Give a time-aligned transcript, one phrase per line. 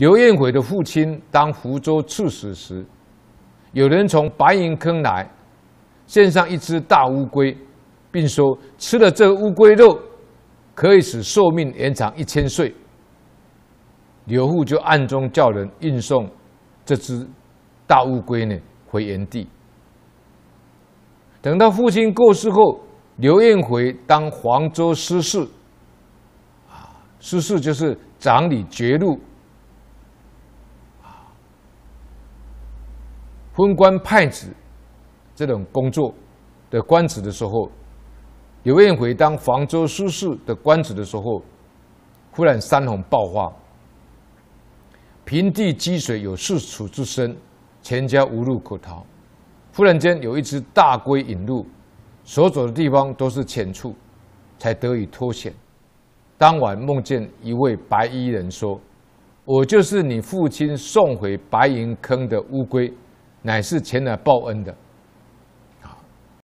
[0.00, 2.82] 刘彦辉的父亲当福州刺史时，
[3.72, 5.30] 有人从白银坑来，
[6.06, 7.54] 献上一只大乌龟，
[8.10, 10.00] 并说吃了这乌龟肉，
[10.74, 12.74] 可以使寿命延长一千岁。
[14.24, 16.26] 刘父就暗中叫人运送
[16.82, 17.28] 这只
[17.86, 18.56] 大乌龟呢
[18.88, 19.46] 回原地。
[21.42, 22.80] 等到父亲过世后，
[23.16, 25.40] 刘彦辉当黄州司事，
[26.70, 26.88] 啊，
[27.20, 29.20] 司事就是掌理爵禄。
[33.60, 34.48] 分官派子
[35.34, 36.14] 这种工作
[36.70, 37.70] 的官职的时候，
[38.62, 41.42] 刘彦辉当房州司事的官职的时候，
[42.30, 43.52] 忽然山洪爆发，
[45.24, 47.36] 平地积水有四尺之深，
[47.82, 49.04] 全家无路可逃。
[49.74, 51.66] 忽然间有一只大龟引路，
[52.24, 53.94] 所走的地方都是浅处，
[54.58, 55.52] 才得以脱险。
[56.38, 58.80] 当晚梦见一位白衣人说
[59.44, 62.92] ：“我就是你父亲送回白银坑的乌龟。”
[63.42, 64.74] 乃是前来报恩的。